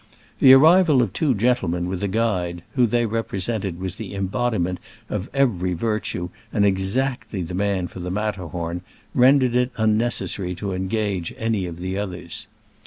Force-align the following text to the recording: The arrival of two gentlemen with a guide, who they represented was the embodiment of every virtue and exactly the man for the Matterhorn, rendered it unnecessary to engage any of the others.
The 0.39 0.51
arrival 0.53 1.03
of 1.03 1.13
two 1.13 1.35
gentlemen 1.35 1.87
with 1.87 2.01
a 2.01 2.07
guide, 2.07 2.63
who 2.73 2.87
they 2.87 3.05
represented 3.05 3.79
was 3.79 3.97
the 3.97 4.15
embodiment 4.15 4.79
of 5.09 5.29
every 5.31 5.73
virtue 5.75 6.29
and 6.51 6.65
exactly 6.65 7.43
the 7.43 7.53
man 7.53 7.87
for 7.87 7.99
the 7.99 8.09
Matterhorn, 8.09 8.81
rendered 9.13 9.55
it 9.55 9.69
unnecessary 9.77 10.55
to 10.55 10.73
engage 10.73 11.35
any 11.37 11.67
of 11.67 11.77
the 11.79 11.99
others. 11.99 12.47